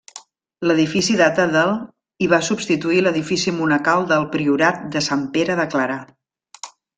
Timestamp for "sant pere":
5.11-5.59